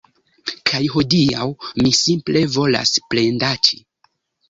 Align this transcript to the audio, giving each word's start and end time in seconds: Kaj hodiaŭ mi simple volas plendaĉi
Kaj 0.69 0.81
hodiaŭ 0.93 1.47
mi 1.83 1.93
simple 2.01 2.45
volas 2.59 2.97
plendaĉi 3.15 3.83